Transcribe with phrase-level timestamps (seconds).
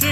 [0.00, 0.06] Good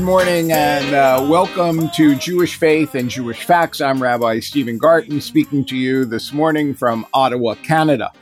[0.00, 3.80] morning and uh, welcome to Jewish Faith and Jewish Facts.
[3.80, 8.12] I'm Rabbi Stephen Garten speaking to you this morning from Ottawa, Canada.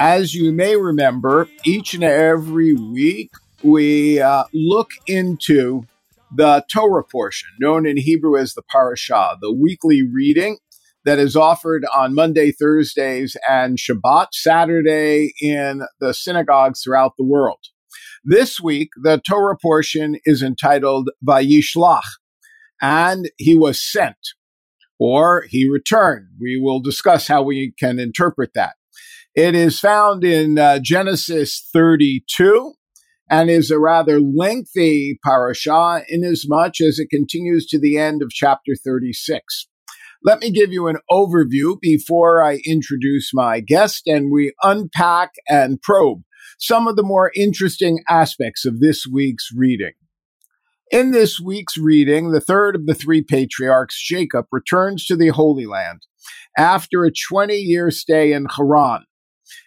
[0.00, 3.30] As you may remember, each and every week
[3.62, 5.86] we uh, look into
[6.36, 10.58] the Torah portion, known in Hebrew as the Parashah, the weekly reading
[11.04, 17.58] that is offered on Monday, Thursdays, and Shabbat, Saturday in the synagogues throughout the world.
[18.24, 22.02] This week, the Torah portion is entitled Vayishlach,
[22.80, 24.16] and he was sent,
[24.98, 26.28] or he returned.
[26.40, 28.74] We will discuss how we can interpret that.
[29.34, 32.72] It is found in uh, Genesis 32
[33.30, 38.72] and is a rather lengthy parasha inasmuch as it continues to the end of chapter
[38.74, 39.68] 36.
[40.22, 45.80] Let me give you an overview before I introduce my guest and we unpack and
[45.82, 46.22] probe
[46.58, 49.92] some of the more interesting aspects of this week's reading.
[50.90, 55.66] In this week's reading, the third of the three patriarchs, Jacob, returns to the Holy
[55.66, 56.06] Land
[56.56, 59.04] after a 20 year stay in Haran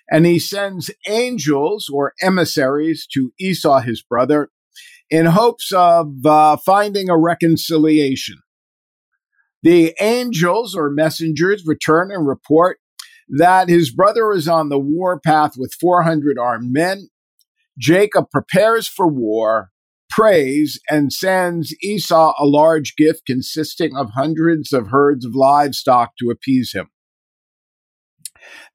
[0.10, 4.50] and he sends angels or emissaries to Esau, his brother,
[5.10, 8.38] in hopes of uh, finding a reconciliation.
[9.64, 12.78] The angels or messengers return and report
[13.30, 17.10] that his brother is on the war path with 400 armed men.
[17.78, 19.72] Jacob prepares for war,
[20.10, 26.30] prays, and sends Esau a large gift consisting of hundreds of herds of livestock to
[26.30, 26.90] appease him.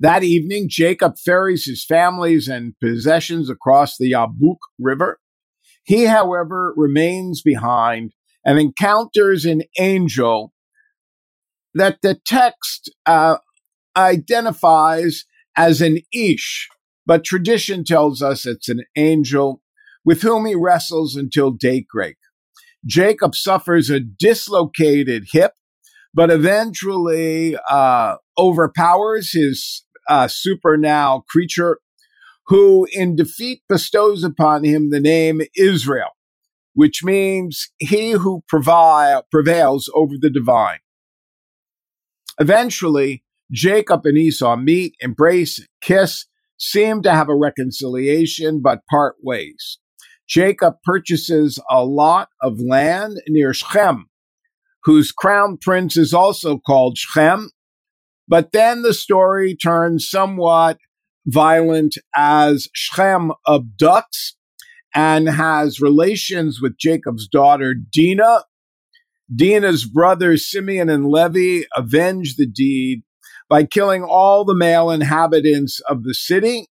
[0.01, 5.19] That evening, Jacob ferries his families and possessions across the Yabuk River.
[5.85, 8.13] He, however, remains behind
[8.45, 10.53] and encounters an angel
[11.75, 13.37] that the text uh,
[13.97, 15.25] identifies
[15.57, 16.69] as an Ish,
[17.07, 19.63] but tradition tells us it's an angel
[20.05, 22.17] with whom he wrestles until daybreak.
[22.85, 25.53] Jacob suffers a dislocated hip,
[26.13, 31.79] but eventually uh, overpowers his uh, super now creature,
[32.47, 36.11] who in defeat bestows upon him the name Israel,
[36.75, 40.79] which means he who prevails over the divine.
[42.39, 46.27] Eventually, Jacob and Esau meet, embrace, kiss,
[46.59, 49.79] seem to have a reconciliation, but part ways.
[50.29, 54.07] Jacob purchases a lot of land near Shechem,
[54.85, 57.51] whose crown prince is also called Shechem,
[58.33, 60.79] but then the story turns somewhat
[61.27, 64.37] violent as Shem abducts
[64.95, 68.45] and has relations with Jacob's daughter Dinah.
[69.37, 73.03] Dinah's brothers Simeon and Levi avenge the deed
[73.51, 76.69] by killing all the male inhabitants of the city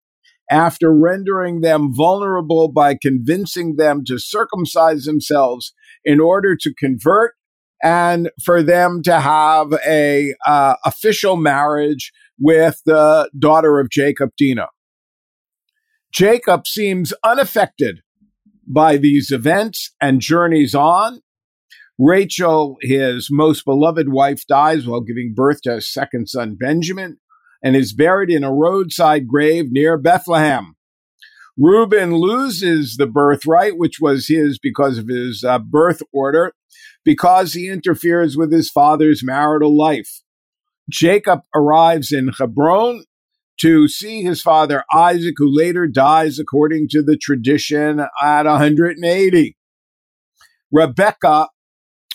[0.52, 5.74] after rendering them vulnerable by convincing them to circumcise themselves
[6.06, 7.34] in order to convert
[7.84, 14.70] and for them to have a uh, official marriage with the daughter of Jacob, Dinah.
[16.12, 18.00] Jacob seems unaffected
[18.68, 21.22] by these events and journeys on.
[22.00, 27.18] Rachel, his most beloved wife, dies while giving birth to his second son, Benjamin,
[27.64, 30.76] and is buried in a roadside grave near Bethlehem.
[31.58, 36.54] Reuben loses the birthright, which was his because of his uh, birth order,
[37.04, 40.22] because he interferes with his father's marital life.
[40.90, 43.04] Jacob arrives in Hebron
[43.60, 49.58] to see his father Isaac, who later dies according to the tradition at 180.
[50.72, 51.48] Rebecca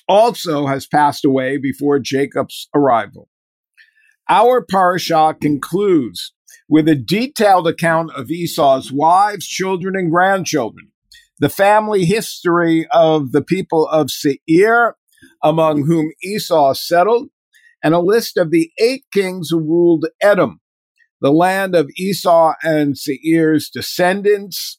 [0.08, 3.28] also has passed away before Jacob's arrival.
[4.28, 6.32] Our parasha concludes
[6.68, 10.91] with a detailed account of Esau's wives, children, and grandchildren
[11.38, 14.96] the family history of the people of Seir,
[15.42, 17.30] among whom Esau settled,
[17.82, 20.60] and a list of the eight kings who ruled Edom,
[21.20, 24.78] the land of Esau and Seir's descendants.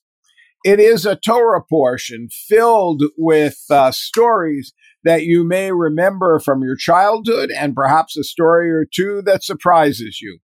[0.63, 4.73] It is a Torah portion filled with uh, stories
[5.03, 10.19] that you may remember from your childhood and perhaps a story or two that surprises
[10.21, 10.39] you.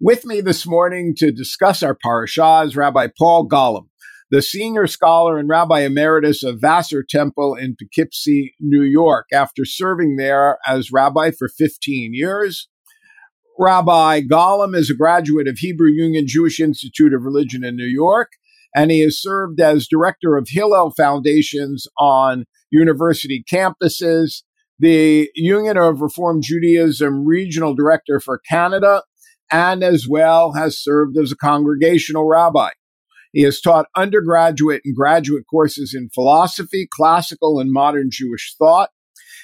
[0.00, 3.88] With me this morning to discuss our parashah is Rabbi Paul Golomb
[4.30, 10.16] the senior scholar and rabbi emeritus of Vassar Temple in Poughkeepsie, New York, after serving
[10.16, 12.68] there as rabbi for 15 years.
[13.58, 18.28] Rabbi Golomb is a graduate of Hebrew Union Jewish Institute of Religion in New York,
[18.74, 24.42] and he has served as director of Hillel Foundations on university campuses,
[24.78, 29.02] the Union of Reform Judaism Regional Director for Canada,
[29.50, 32.70] and as well has served as a congregational rabbi.
[33.32, 38.90] He has taught undergraduate and graduate courses in philosophy, classical and modern Jewish thought.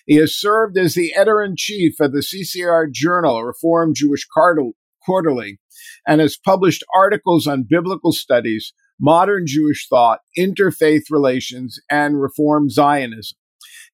[0.06, 4.26] He has served as the editor in chief of the CCAR Journal, a Reform Jewish
[4.26, 5.58] Quarterly,
[6.06, 13.36] and has published articles on biblical studies, modern Jewish thought, interfaith relations, and Reform Zionism.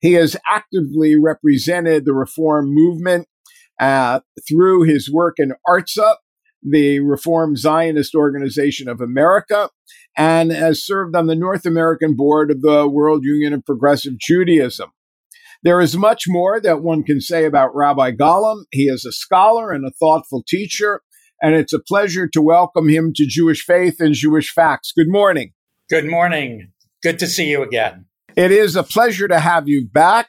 [0.01, 3.29] He has actively represented the Reform movement
[3.79, 6.17] uh, through his work in ARTZA,
[6.63, 9.71] the Reform Zionist Organization of America,
[10.17, 14.91] and has served on the North American board of the World Union of Progressive Judaism.
[15.63, 18.65] There is much more that one can say about Rabbi Golomb.
[18.71, 21.03] He is a scholar and a thoughtful teacher,
[21.43, 24.93] and it's a pleasure to welcome him to Jewish Faith and Jewish Facts.
[24.97, 25.53] Good morning.
[25.89, 26.73] Good morning.
[27.03, 28.07] Good to see you again.
[28.37, 30.29] It is a pleasure to have you back.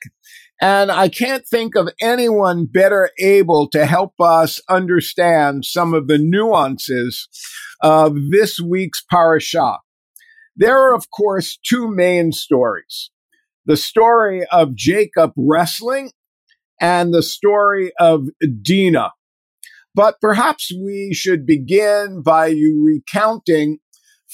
[0.63, 6.19] And I can't think of anyone better able to help us understand some of the
[6.19, 7.27] nuances
[7.81, 9.79] of this week's parashah.
[10.55, 13.09] There are, of course, two main stories.
[13.65, 16.11] The story of Jacob wrestling
[16.79, 18.27] and the story of
[18.61, 19.13] Dinah.
[19.95, 23.79] But perhaps we should begin by you recounting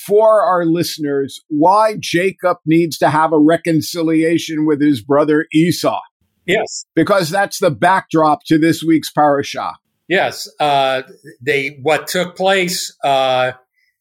[0.06, 6.02] for our listeners why Jacob needs to have a reconciliation with his brother Esau.
[6.48, 6.86] Yes.
[6.96, 9.74] Because that's the backdrop to this week's parashah.
[10.08, 10.50] Yes.
[10.60, 11.04] Uh,
[11.42, 13.52] they, what took place, uh,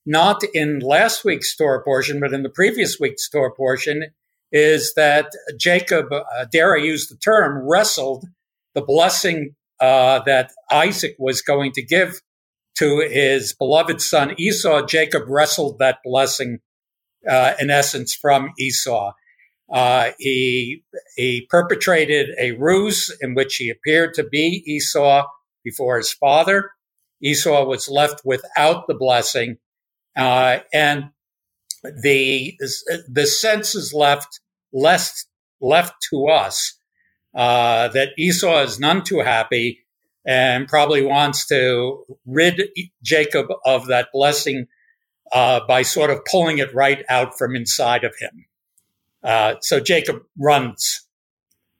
[0.07, 4.05] not in last week's Torah portion, but in the previous week's Torah portion,
[4.53, 8.25] is that Jacob, uh, dare I use the term, wrestled
[8.75, 12.21] the blessing uh, that Isaac was going to give
[12.79, 14.87] to his beloved son Esau.
[14.87, 16.61] Jacob wrestled that blessing,
[17.29, 19.13] uh, in essence, from Esau.
[19.73, 20.85] Uh, he
[21.17, 25.27] he perpetrated a ruse in which he appeared to be Esau
[25.65, 26.71] before his father.
[27.21, 29.57] Esau was left without the blessing,
[30.17, 31.11] uh, and
[31.83, 32.57] the
[33.09, 34.41] the sense is left
[34.73, 35.27] left
[35.61, 36.79] left to us
[37.35, 39.87] uh, that Esau is none too happy
[40.27, 42.63] and probably wants to rid
[43.03, 44.67] Jacob of that blessing
[45.33, 48.46] uh, by sort of pulling it right out from inside of him.
[49.27, 51.07] Uh, so Jacob runs.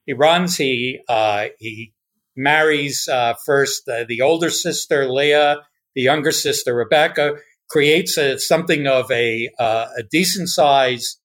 [0.05, 0.57] He runs.
[0.57, 1.95] He uh, he
[2.37, 5.63] marries uh, first the older sister Leah,
[5.95, 7.37] the younger sister Rebecca.
[7.69, 11.19] Creates a, something of a uh, a decent size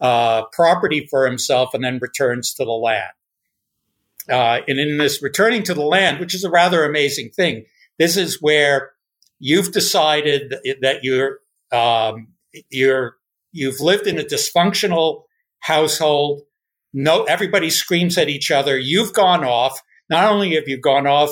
[0.00, 3.12] uh, property for himself, and then returns to the land.
[4.28, 7.64] and in this returning to the land, which is a rather amazing thing,
[7.98, 8.92] this is where
[9.38, 11.38] you've decided that you're
[11.72, 12.28] um,
[12.70, 13.16] you're
[13.52, 15.23] you've lived in a dysfunctional
[15.64, 16.42] household.
[16.92, 18.78] No, everybody screams at each other.
[18.78, 19.80] You've gone off.
[20.10, 21.30] Not only have you gone off,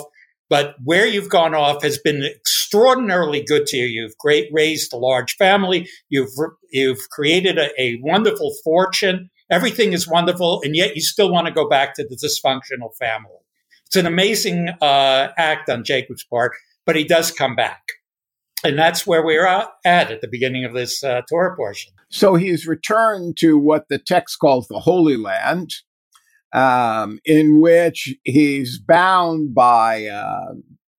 [0.48, 3.84] but where you've gone off has been extraordinarily good to you.
[3.84, 5.88] You've great raised a large family.
[6.08, 6.30] You've
[6.70, 9.30] you've created a, a wonderful fortune.
[9.50, 13.40] Everything is wonderful, and yet you still want to go back to the dysfunctional family.
[13.86, 16.52] It's an amazing uh, act on Jacob's part,
[16.86, 17.82] but he does come back.
[18.64, 21.92] And that's where we're at at the beginning of this uh, Torah portion.
[22.10, 25.70] So he's returned to what the text calls the Holy Land,
[26.54, 30.54] um, in which he's bound by uh,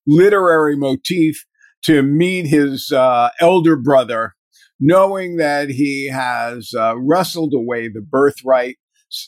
[0.05, 1.45] literary motif
[1.83, 4.33] to meet his uh, elder brother,
[4.79, 8.77] knowing that he has uh, wrestled away the birthright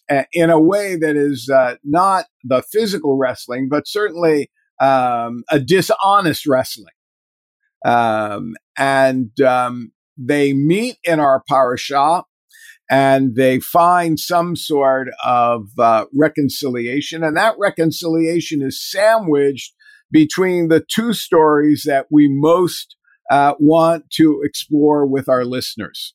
[0.10, 4.50] uh, in a way that is uh, not the physical wrestling, but certainly
[4.82, 6.94] um, a dishonest wrestling.
[7.86, 12.24] Um, and um, they meet in our parashah
[12.90, 17.24] and they find some sort of uh, reconciliation.
[17.24, 19.74] And that reconciliation is sandwiched
[20.12, 22.96] between the two stories that we most
[23.32, 26.14] uh, want to explore with our listeners.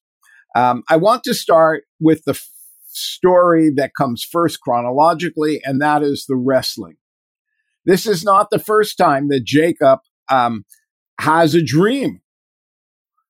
[0.55, 2.49] Um, I want to start with the f-
[2.87, 6.97] story that comes first chronologically, and that is the wrestling.
[7.85, 10.01] This is not the first time that Jacob
[10.31, 10.65] um,
[11.21, 12.21] has a dream.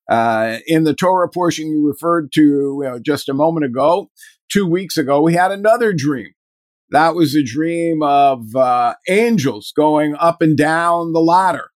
[0.08, 4.10] Uh, in the Torah portion you referred to you know, just a moment ago,
[4.50, 6.32] two weeks ago, we had another dream.
[6.90, 11.70] That was a dream of uh, angels going up and down the ladder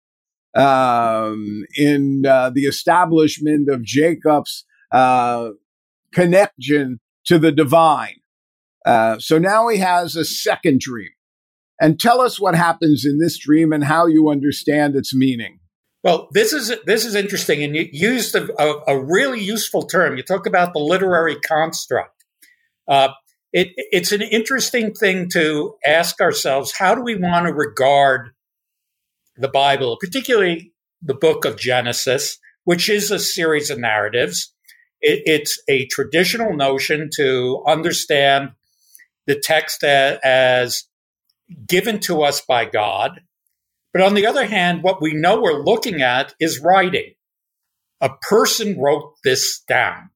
[0.57, 5.51] um, in uh, the establishment of Jacob's uh,
[6.13, 8.17] connection to the divine.
[8.85, 11.11] Uh, so now he has a second dream.
[11.81, 15.59] And tell us what happens in this dream and how you understand its meaning.
[16.05, 20.19] Well, this is this is interesting, and you used a, a, a really useful term.
[20.19, 22.25] You talk about the literary construct.
[22.87, 23.09] Uh,
[23.55, 28.35] it, it's an interesting thing to ask ourselves how do we want to regard
[29.39, 34.53] the Bible, particularly the book of Genesis, which is a series of narratives.
[35.01, 38.51] It, it's a traditional notion to understand
[39.27, 40.85] the text as, as
[41.67, 43.23] given to us by God.
[43.95, 47.15] But on the other hand, what we know we're looking at is writing.
[48.01, 50.11] A person wrote this down.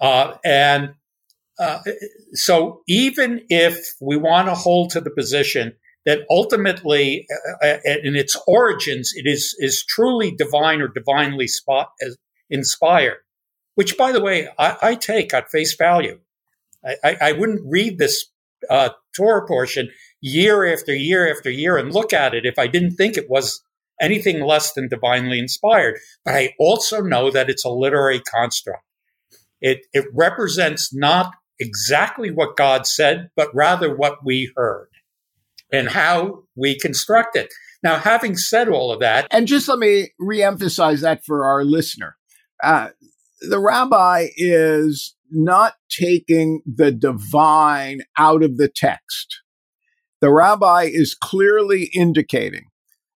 [0.00, 0.94] Uh, and
[1.58, 1.80] uh,
[2.34, 5.74] so even if we want to hold to the position
[6.06, 7.26] that ultimately,
[7.62, 11.90] uh, uh, in its origins, it is is truly divine or divinely spot,
[12.48, 13.18] inspired,
[13.74, 16.20] which, by the way, I, I take at face value.
[16.84, 18.26] I, I, I wouldn't read this
[18.68, 19.90] uh, Torah portion
[20.24, 23.62] year after year after year and look at it if I didn't think it was
[24.00, 25.98] anything less than divinely inspired.
[26.24, 28.82] But I also know that it's a literary construct.
[29.60, 34.88] It, it represents not exactly what God said, but rather what we heard
[35.70, 37.52] and how we construct it.
[37.82, 39.26] Now, having said all of that.
[39.30, 42.16] And just let me reemphasize that for our listener.
[42.62, 42.88] Uh,
[43.42, 49.43] the rabbi is not taking the divine out of the text.
[50.24, 52.68] The rabbi is clearly indicating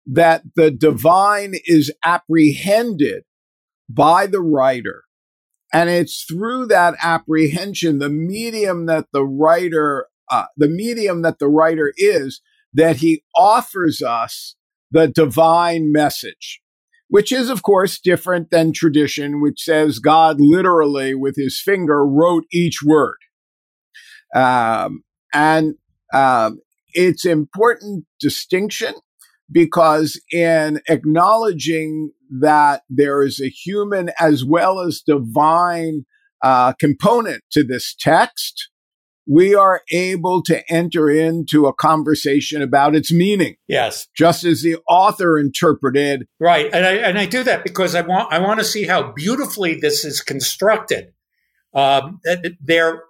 [0.08, 3.24] that the divine is apprehended
[3.90, 5.04] by the writer.
[5.72, 11.48] And it's through that apprehension, the medium that the writer, uh, the medium that the
[11.48, 12.42] writer is,
[12.74, 14.58] that he offers us
[14.92, 16.62] the divine message
[17.10, 22.44] which is, of course, different than tradition, which says God literally with his finger wrote
[22.52, 23.16] each word.
[24.36, 25.76] Um, and
[26.14, 26.60] um,
[26.98, 28.96] it's important distinction
[29.52, 32.12] because in acknowledging
[32.42, 36.06] that there is a human as well as divine
[36.44, 38.70] uh, component to this text,
[39.30, 43.58] we are able to enter into a conversation about its meaning.
[43.68, 44.08] Yes.
[44.16, 46.28] Just as the author interpreted.
[46.40, 46.66] Right.
[46.74, 49.76] And I, and I do that because I want, I want to see how beautifully
[49.76, 51.14] this is constructed.
[51.76, 52.22] Um,
[52.60, 53.04] there,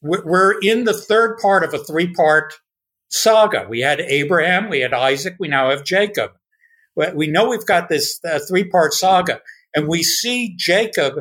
[0.00, 2.54] we're in the third part of a three part
[3.12, 3.66] saga.
[3.68, 6.32] We had Abraham, we had Isaac, we now have Jacob.
[7.14, 9.40] We know we've got this uh, three part saga
[9.74, 11.14] and we see Jacob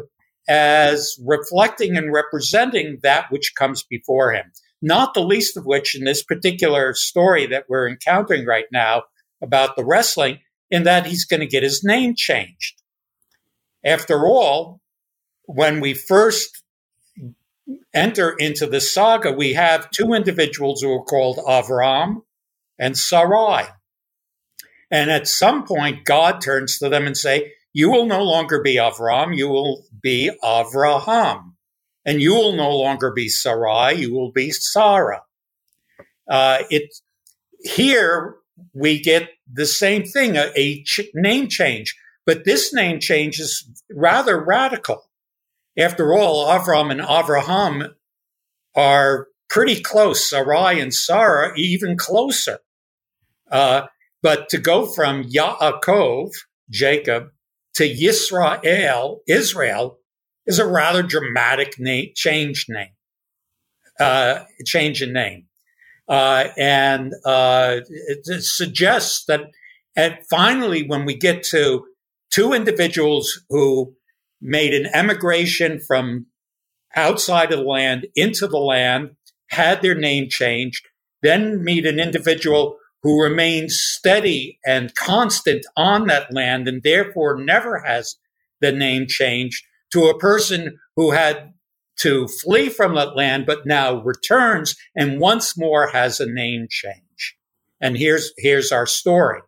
[0.50, 4.52] as reflecting and representing that which comes before him.
[4.82, 9.04] Not the least of which in this particular story that we're encountering right now
[9.42, 12.82] about the wrestling, in that he's going to get his name changed.
[13.84, 14.80] After all,
[15.46, 16.61] when we first
[17.94, 22.24] enter into the saga, we have two individuals who are called Avram
[22.80, 23.66] and Sarai.
[24.90, 28.76] And at some point, God turns to them and say, you will no longer be
[28.76, 31.54] Avram, you will be Avraham.
[32.06, 35.22] And you will no longer be Sarai, you will be Sarah.
[36.30, 36.94] Uh, it,
[37.62, 38.36] here
[38.74, 41.96] we get the same thing, a, a ch- name change.
[42.26, 45.10] But this name change is rather radical.
[45.78, 47.94] After all, Avram and Avraham
[48.76, 50.30] are pretty close.
[50.30, 52.60] Sarai and Sarah even closer.
[53.50, 53.88] Uh,
[54.22, 56.32] but to go from Yaakov,
[56.70, 57.32] Jacob,
[57.76, 59.98] to Yisrael, Israel,
[60.46, 62.94] is a rather dramatic name, change name,
[64.00, 65.46] uh, change in name.
[66.08, 69.42] Uh, and uh, it, it, suggests that,
[69.96, 71.86] and finally, when we get to
[72.32, 73.96] two individuals who
[74.42, 76.28] made an emigration from
[76.96, 79.12] outside of the land into the land,
[79.50, 80.88] had their name changed,
[81.22, 87.80] then meet an individual who remains steady and constant on that land and therefore never
[87.80, 88.16] has
[88.60, 91.54] the name changed to a person who had
[92.00, 97.38] to flee from that land but now returns and once more has a name change.
[97.80, 99.42] And here's, here's our story.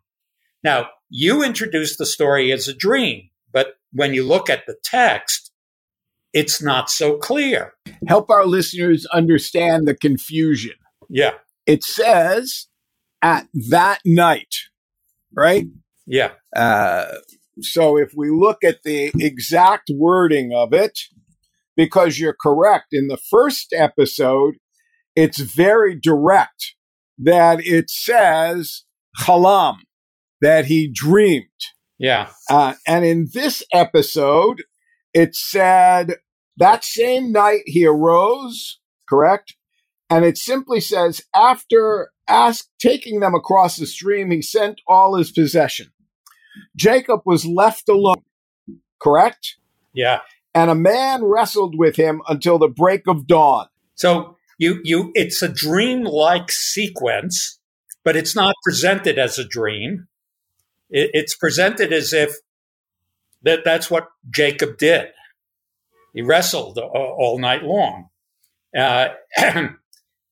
[0.63, 3.29] Now, you introduced the story as a dream,
[3.93, 5.51] when you look at the text,
[6.33, 7.73] it's not so clear.
[8.07, 10.73] Help our listeners understand the confusion.
[11.09, 11.33] Yeah.
[11.65, 12.67] It says
[13.21, 14.55] at that night,
[15.35, 15.65] right?
[16.07, 16.31] Yeah.
[16.55, 17.05] Uh,
[17.62, 20.97] so if we look at the exact wording of it,
[21.77, 24.55] because you're correct, in the first episode,
[25.15, 26.75] it's very direct
[27.17, 28.83] that it says
[29.19, 29.75] halam,
[30.41, 31.45] that he dreamed.
[32.00, 32.29] Yeah.
[32.50, 34.63] Uh, and in this episode,
[35.13, 36.17] it said
[36.57, 39.55] that same night he arose, correct?
[40.09, 45.31] And it simply says, after ask, taking them across the stream, he sent all his
[45.31, 45.88] possession.
[46.75, 48.23] Jacob was left alone,
[49.01, 49.57] correct?
[49.93, 50.19] Yeah.
[50.53, 53.67] And a man wrestled with him until the break of dawn.
[53.95, 57.59] So you you it's a dream-like sequence,
[58.03, 60.07] but it's not presented as a dream.
[60.93, 62.35] It, it's presented as if
[63.41, 65.09] that that's what Jacob did.
[66.13, 68.09] He wrestled all night long,
[68.77, 69.09] uh,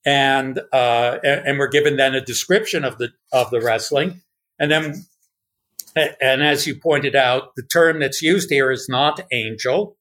[0.05, 4.21] and uh, and we're given then a description of the of the wrestling,
[4.59, 5.05] and then
[5.95, 9.97] and as you pointed out, the term that's used here is not angel,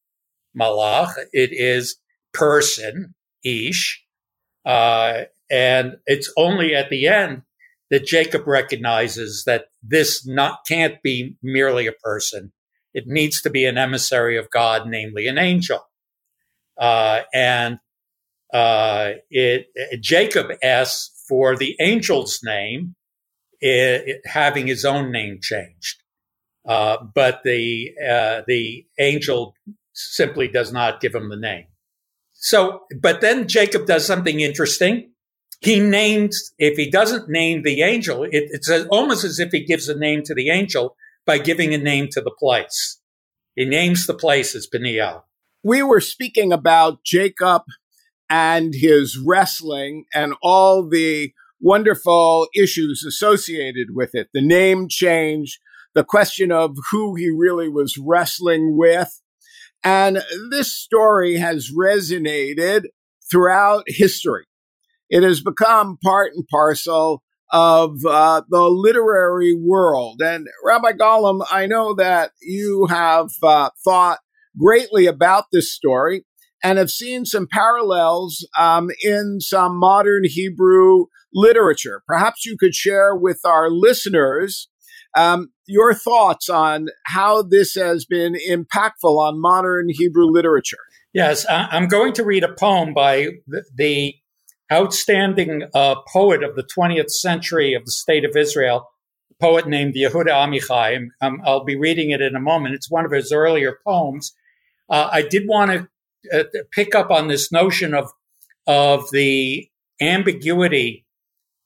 [0.57, 1.15] malach.
[1.33, 1.97] It is
[2.33, 4.05] person, ish,
[4.67, 7.43] uh, and it's only at the end
[7.91, 12.53] that Jacob recognizes that this not can't be merely a person.
[12.95, 15.81] It needs to be an emissary of God, namely an angel.
[16.79, 17.79] Uh, and
[18.53, 19.67] uh, it,
[20.01, 22.95] Jacob asks for the angel's name,
[23.61, 26.03] it, having his own name changed.
[26.67, 29.55] Uh, but the uh, the angel
[29.93, 31.67] simply does not give him the name.
[32.35, 35.13] So, but then Jacob does something interesting.
[35.61, 39.89] He names, if he doesn't name the angel, it, it's almost as if he gives
[39.89, 43.01] a name to the angel by giving a name to the place.
[43.55, 45.25] He names the place as Peniel.
[45.63, 47.63] We were speaking about Jacob
[48.31, 54.29] and his wrestling and all the wonderful issues associated with it.
[54.33, 55.61] The name change,
[55.95, 59.21] the question of who he really was wrestling with.
[59.85, 62.85] And this story has resonated
[63.31, 64.47] throughout history.
[65.11, 70.21] It has become part and parcel of uh, the literary world.
[70.23, 74.21] And Rabbi Golomb, I know that you have uh, thought
[74.59, 76.25] greatly about this story
[76.63, 82.03] and have seen some parallels um, in some modern Hebrew literature.
[82.07, 84.69] Perhaps you could share with our listeners
[85.17, 90.79] um, your thoughts on how this has been impactful on modern Hebrew literature.
[91.13, 93.29] Yes, I'm going to read a poem by
[93.75, 94.15] the
[94.73, 98.89] outstanding uh, poet of the 20th century of the state of Israel,
[99.31, 101.09] a poet named Yehuda Amichai.
[101.21, 102.75] Um, I'll be reading it in a moment.
[102.75, 104.35] It's one of his earlier poems.
[104.89, 105.89] Uh, I did want to
[106.41, 108.11] uh, pick up on this notion of
[108.67, 109.69] of the
[110.01, 111.07] ambiguity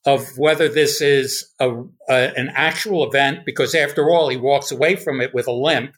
[0.06, 1.70] of whether this is a,
[2.08, 5.94] a, an actual event, because after all, he walks away from it with a limp,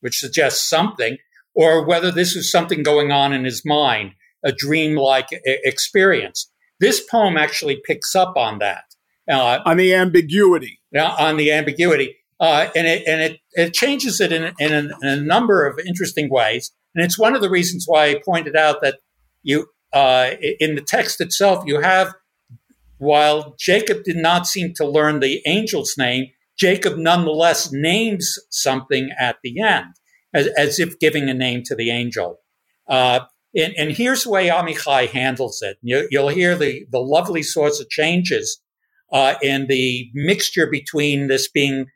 [0.00, 1.16] which suggests something,
[1.54, 4.12] or whether this is something going on in his mind,
[4.44, 6.50] a dream-like experience.
[6.80, 8.84] This poem actually picks up on that,
[9.30, 14.32] uh, on the ambiguity, on the ambiguity, uh, and it and it, it changes it
[14.32, 16.72] in, in, a, in a number of interesting ways.
[16.94, 18.98] And it's one of the reasons why I pointed out that
[19.42, 22.14] you, uh, in the text itself, you have,
[22.98, 26.26] while Jacob did not seem to learn the angel's name,
[26.56, 29.86] Jacob nonetheless names something at the end,
[30.32, 32.38] as, as if giving a name to the angel.
[32.88, 33.20] Uh,
[33.54, 35.78] and, and, here's the way Amichai handles it.
[35.82, 38.60] You, will hear the, the lovely sorts of changes
[39.12, 41.86] uh, in the mixture between this being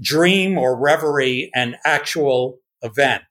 [0.00, 3.24] dream or reverie and actual event.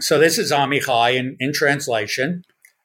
[0.00, 2.42] So this is Amichai in, in translation.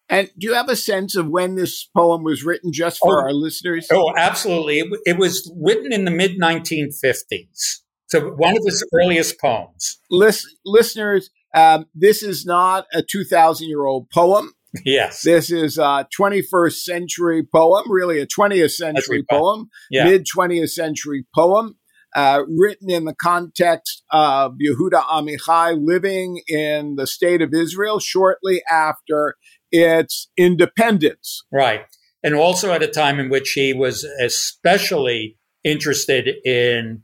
[0.09, 3.23] And do you have a sense of when this poem was written, just for oh,
[3.23, 3.87] our listeners?
[3.91, 4.79] Oh, absolutely.
[4.79, 7.79] It, it was written in the mid 1950s.
[8.07, 9.99] So one of his earliest poems.
[10.11, 14.53] List, listeners, um, this is not a 2,000 year old poem.
[14.83, 15.21] Yes.
[15.21, 20.03] This is a 21st century poem, really a 20th century poem, yeah.
[20.03, 21.77] mid 20th century poem
[22.15, 28.61] uh, written in the context of Yehuda Amichai living in the state of Israel shortly
[28.71, 29.35] after
[29.71, 31.43] its independence.
[31.51, 31.81] Right.
[32.23, 37.03] And also at a time in which he was especially interested in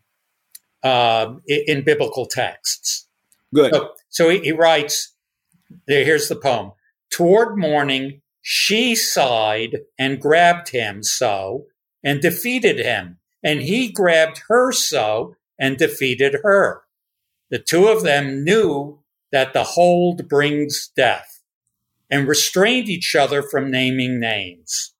[0.84, 3.08] uh, in biblical texts.
[3.54, 3.74] Good.
[3.74, 5.16] So, so he, he writes.
[5.88, 6.74] Here's the poem.
[7.10, 11.66] Toward morning, she sighed and grabbed him so
[12.04, 16.84] and defeated him and he grabbed her so and defeated her.
[17.50, 19.00] The two of them knew
[19.32, 21.42] that the hold brings death
[22.10, 24.94] and restrained each other from naming names.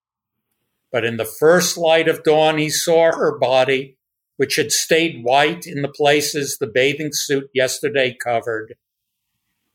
[0.92, 3.98] But in the first light of dawn, he saw her body,
[4.38, 8.76] which had stayed white in the places the bathing suit yesterday covered.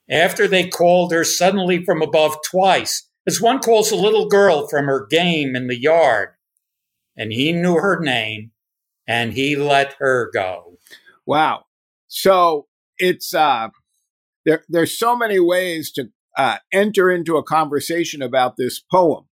[0.09, 4.87] After they called her suddenly from above twice, as one calls a little girl from
[4.87, 6.31] her game in the yard,
[7.17, 8.53] and he knew her name,
[9.09, 10.79] and he let her go.
[11.27, 11.65] Wow.
[12.09, 12.67] So
[12.99, 13.69] it's uh
[14.45, 19.25] there there's so many ways to uh, enter into a conversation about this poem.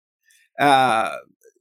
[0.59, 1.17] Uh,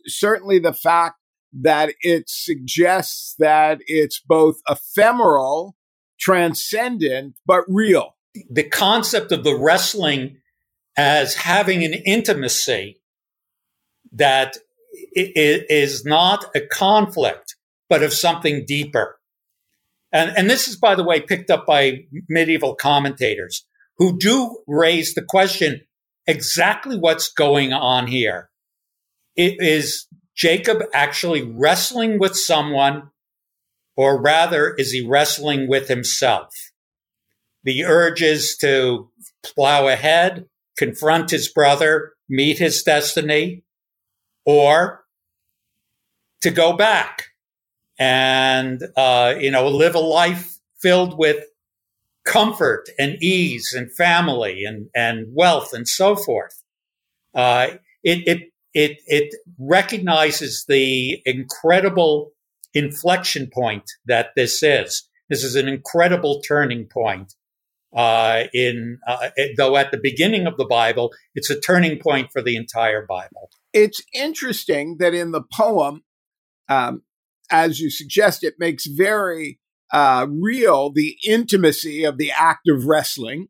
[0.06, 1.18] certainly the fact
[1.52, 5.76] that it suggests that it's both ephemeral,
[6.20, 8.16] transcendent, but real.
[8.50, 10.38] The concept of the wrestling
[10.98, 13.02] as having an intimacy
[14.14, 14.58] that
[15.14, 17.56] is not a conflict,
[17.90, 19.18] but of something deeper.
[20.12, 23.66] And, and this is, by the way, picked up by medieval commentators
[23.98, 25.82] who do raise the question
[26.28, 28.50] exactly what's going on here.
[29.36, 33.12] It is Jacob actually wrestling with someone,
[33.96, 36.54] or rather, is he wrestling with himself?
[37.64, 39.10] The urges to
[39.44, 40.46] plow ahead,
[40.78, 43.64] confront his brother, meet his destiny,
[44.46, 45.04] or
[46.42, 47.28] to go back
[48.00, 51.46] and uh, you know live a life filled with
[52.26, 56.64] comfort and ease and family and and wealth and so forth.
[57.36, 57.68] Uh,
[58.04, 62.32] it it it it recognizes the incredible
[62.74, 65.08] inflection point that this is.
[65.30, 67.36] This is an incredible turning point.
[67.94, 72.42] Uh, in uh, though at the beginning of the Bible, it's a turning point for
[72.42, 73.50] the entire Bible.
[73.74, 76.04] It's interesting that in the poem,
[76.70, 77.04] um,
[77.52, 79.60] as you suggest, it makes very
[79.92, 83.48] uh, real the intimacy of the act of wrestling.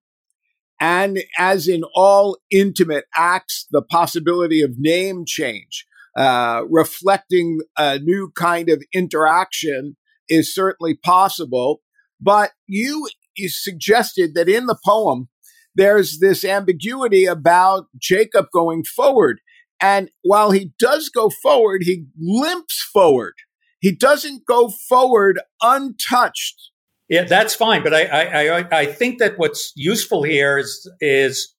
[0.80, 5.86] And as in all intimate acts, the possibility of name change,
[6.18, 9.96] uh, reflecting a new kind of interaction
[10.28, 11.82] is certainly possible.
[12.20, 13.08] But you,
[13.42, 15.28] you suggested that in the poem,
[15.76, 19.40] there's this ambiguity about Jacob going forward.
[19.82, 23.34] And while he does go forward, he limps forward.
[23.80, 26.72] He doesn't go forward untouched.
[27.10, 27.84] Yeah, that's fine.
[27.84, 31.56] But I, I, I think that what's useful here is, is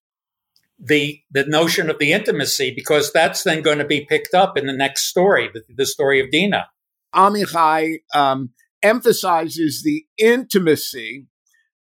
[0.78, 4.66] the, the notion of the intimacy, because that's then going to be picked up in
[4.66, 6.68] the next story, the, the story of Dinah.
[7.14, 8.50] Amichai um,
[8.82, 11.26] emphasizes the intimacy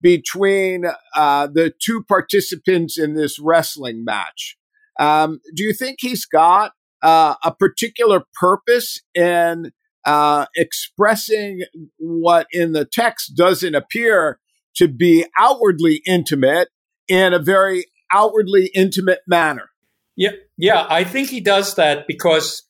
[0.01, 0.85] between
[1.15, 4.57] uh, the two participants in this wrestling match.
[4.99, 9.71] Um, do you think he's got uh, a particular purpose in
[10.05, 11.63] uh, expressing
[11.97, 14.39] what in the text doesn't appear
[14.75, 16.69] to be outwardly intimate
[17.07, 19.69] in a very outwardly intimate manner.
[20.15, 22.63] Yeah, yeah, I think he does that because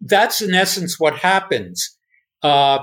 [0.00, 1.96] that's in essence what happens.
[2.42, 2.78] Uh,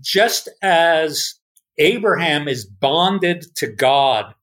[0.00, 1.34] just as
[1.78, 4.34] Abraham is bonded to God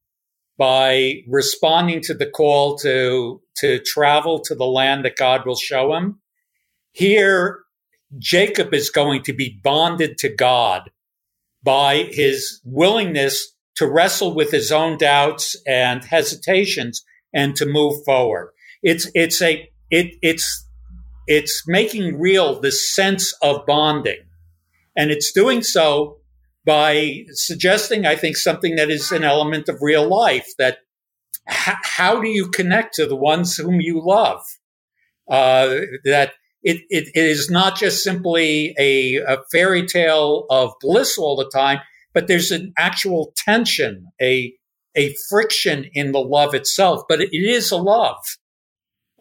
[0.58, 5.93] by responding to the call to to travel to the land that God will show
[5.93, 6.19] him,
[6.91, 7.60] here
[8.17, 10.89] Jacob is going to be bonded to God
[11.63, 18.52] by his willingness to wrestle with his own doubts and hesitations and to move forward.
[18.84, 20.67] It's, it's a, it, it's,
[21.26, 24.24] it's making real the sense of bonding.
[24.96, 26.19] And it's doing so
[26.65, 30.80] by suggesting, I think, something that is an element of real life that
[31.49, 34.41] h- how do you connect to the ones whom you love?
[35.30, 41.17] Uh, that it, it, it is not just simply a, a fairy tale of bliss
[41.17, 41.80] all the time,
[42.13, 44.54] but there's an actual tension, a,
[44.95, 48.17] a friction in the love itself, but it, it is a love.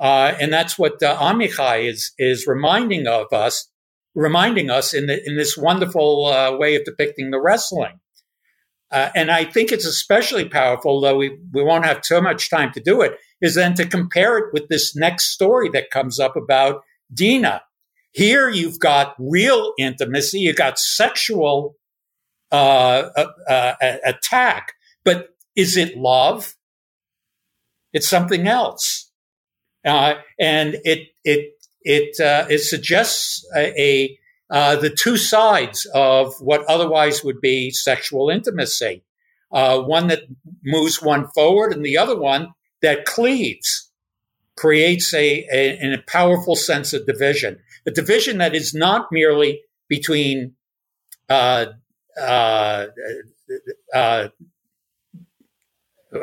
[0.01, 3.69] Uh, and that's what uh, Amichai is, is reminding of us,
[4.15, 8.01] reminding us in, the, in this wonderful uh, way of depicting the wrestling.
[8.91, 12.73] Uh, and I think it's especially powerful, though we, we won't have too much time
[12.73, 16.37] to do it, is then to compare it with this next story that comes up
[16.37, 17.63] about Dina.
[18.13, 21.77] Here you've got real intimacy, you've got sexual
[22.51, 26.55] uh, uh, uh, attack, but is it love?
[27.95, 29.11] It's something else,
[29.87, 31.53] uh, and it it
[31.85, 34.19] it uh, it suggests a, a
[34.51, 39.03] uh, the two sides of what otherwise would be sexual intimacy.
[39.51, 40.23] one that
[40.65, 42.49] moves one forward, and the other one
[42.83, 43.91] that cleaves
[44.57, 47.59] creates a, a, a powerful sense of division.
[47.87, 50.55] A division that is not merely between
[51.29, 51.67] uh,
[52.21, 52.87] uh,
[53.95, 54.29] uh,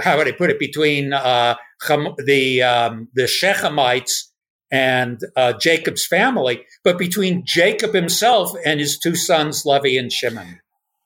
[0.02, 0.60] how would I put it?
[0.60, 1.56] Between uh,
[1.88, 4.29] the um, the Shechemites
[4.71, 10.60] and uh, Jacob's family, but between Jacob himself and his two sons, Levi and Shimon.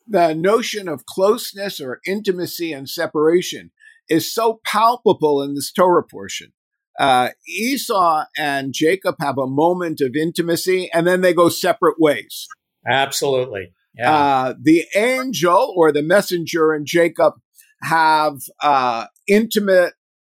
[0.08, 3.71] The notion of closeness or intimacy and separation
[4.10, 6.52] is so palpable in this Torah portion
[6.99, 12.47] uh, Esau and Jacob have a moment of intimacy and then they go separate ways.
[12.88, 13.73] Absolutely.
[13.95, 14.12] Yeah.
[14.12, 17.34] Uh, the angel or the messenger and Jacob
[17.82, 19.93] have uh, intimate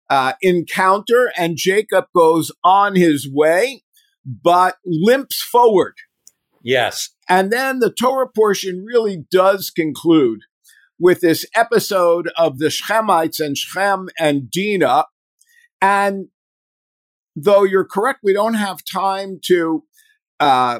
[0.09, 3.83] uh, encounter and Jacob goes on his way,
[4.25, 5.95] but limps forward.
[6.63, 7.09] Yes.
[7.29, 10.41] And then the Torah portion really does conclude
[10.99, 15.05] with this episode of the Shechemites and Shechem and Dinah.
[15.81, 16.27] And
[17.35, 19.83] though you're correct, we don't have time to
[20.39, 20.79] uh,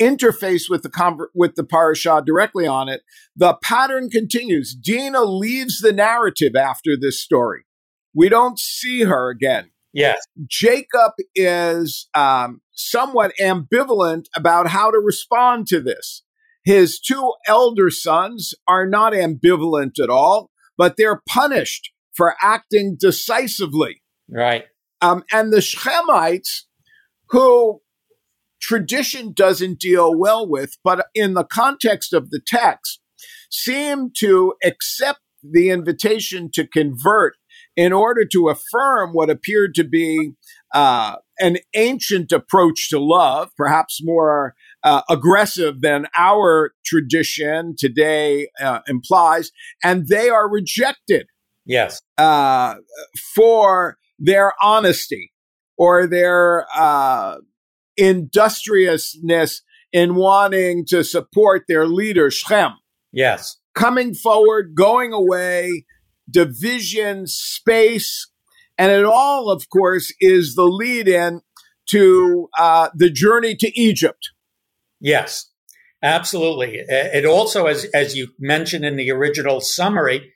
[0.00, 3.02] interface with the conver- with the parasha directly on it.
[3.36, 4.74] The pattern continues.
[4.74, 7.64] Dinah leaves the narrative after this story.
[8.14, 9.70] We don't see her again.
[9.92, 10.22] Yes.
[10.46, 16.22] Jacob is um, somewhat ambivalent about how to respond to this.
[16.64, 24.02] His two elder sons are not ambivalent at all, but they're punished for acting decisively.
[24.28, 24.64] Right.
[25.00, 26.64] Um, and the Shechemites,
[27.30, 27.80] who
[28.60, 33.00] tradition doesn't deal well with, but in the context of the text,
[33.50, 37.34] seem to accept the invitation to convert
[37.76, 40.32] in order to affirm what appeared to be
[40.74, 48.80] uh, an ancient approach to love, perhaps more uh, aggressive than our tradition today uh,
[48.86, 49.50] implies,
[49.82, 51.26] and they are rejected.
[51.64, 52.00] Yes.
[52.18, 52.76] Uh,
[53.34, 55.32] for their honesty
[55.78, 57.36] or their uh,
[58.00, 62.72] industriousness in wanting to support their leader, Shem.
[63.12, 63.58] Yes.
[63.74, 65.84] Coming forward, going away,
[66.30, 68.28] division, space,
[68.78, 71.42] and it all, of course, is the lead in
[71.90, 74.30] to uh, the journey to Egypt.
[75.00, 75.50] Yes,
[76.02, 76.82] absolutely.
[76.88, 80.32] It also, as, as you mentioned in the original summary,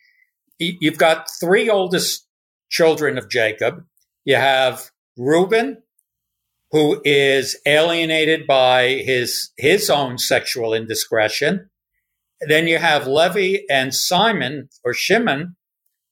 [0.58, 2.26] you've got three oldest
[2.70, 3.84] children of Jacob.
[4.24, 5.83] You have Reuben,
[6.74, 11.70] who is alienated by his his own sexual indiscretion.
[12.48, 15.54] Then you have Levi and Simon or Shimon,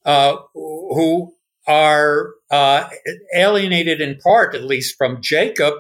[0.05, 1.35] uh, who
[1.67, 2.89] are uh,
[3.35, 5.75] alienated in part, at least from Jacob,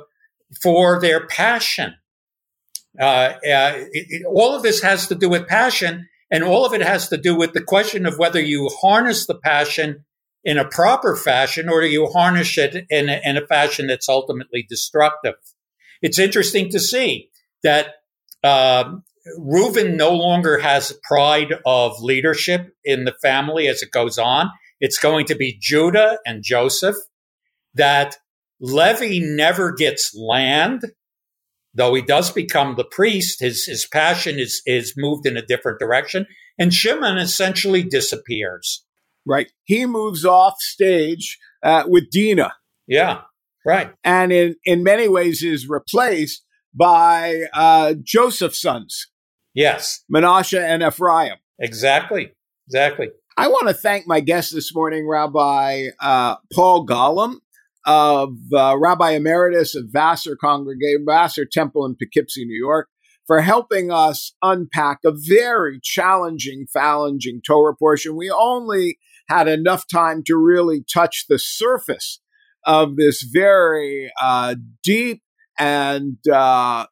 [0.61, 1.95] for their passion.
[3.01, 6.83] Uh, uh it, all of this has to do with passion, and all of it
[6.83, 10.05] has to do with the question of whether you harness the passion
[10.45, 14.09] in a proper fashion or do you harness it in a, in a fashion that's
[14.09, 15.35] ultimately destructive?
[16.01, 17.31] It's interesting to see
[17.63, 17.95] that
[18.43, 18.97] uh,
[19.39, 24.51] Reuven no longer has pride of leadership in the family as it goes on.
[24.81, 26.97] It's going to be Judah and Joseph.
[27.75, 28.17] That
[28.61, 30.83] Levi never gets land,
[31.73, 33.41] though he does become the priest.
[33.41, 36.27] His his passion is is moved in a different direction,
[36.59, 38.85] and Shimon essentially disappears
[39.27, 39.51] right?
[39.65, 42.55] He moves off stage uh, with Dina.
[42.87, 43.23] Yeah,
[43.67, 43.93] right.
[44.05, 49.09] And in, in many ways is replaced by uh, Joseph's sons.
[49.55, 50.03] Yes.
[50.09, 51.37] Manasseh and Ephraim.
[51.59, 52.33] Exactly.
[52.67, 53.09] Exactly.
[53.37, 57.37] I want to thank my guest this morning, Rabbi uh, Paul Golomb
[57.85, 62.89] of uh, Rabbi Emeritus of Vassar Congregation, Vassar Temple in Poughkeepsie, New York,
[63.27, 68.17] for helping us unpack a very challenging, challenging Torah portion.
[68.17, 72.21] We only had enough time to really touch the surface
[72.65, 75.23] of this very uh, deep
[75.59, 76.87] and uh,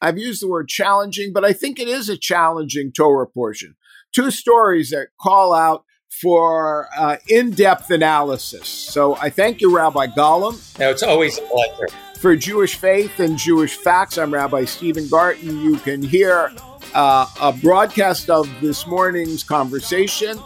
[0.00, 3.76] I've used the word challenging, but I think it is a challenging Torah portion.
[4.14, 5.84] Two stories that call out
[6.20, 8.68] for uh, in depth analysis.
[8.68, 10.78] So I thank you, Rabbi Golomb.
[10.78, 11.88] No, it's always a pleasure.
[12.26, 15.60] For Jewish Faith and Jewish Facts, I'm Rabbi Stephen Garten.
[15.60, 16.50] You can hear
[16.92, 20.36] uh, a broadcast of this morning's conversation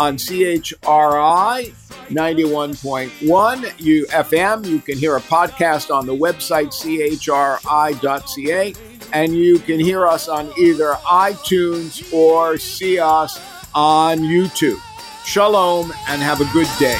[0.00, 1.72] on CHRI
[2.08, 4.66] 91.1 you, FM.
[4.66, 6.72] You can hear a podcast on the website
[7.20, 8.74] chri.ca,
[9.12, 13.40] and you can hear us on either iTunes or see us
[13.76, 14.80] on YouTube.
[15.24, 16.98] Shalom and have a good day.